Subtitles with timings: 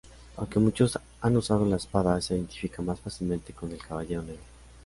[0.37, 4.41] Aunque muchos han usado la espada, se identifica más fácilmente con el Caballero Negro.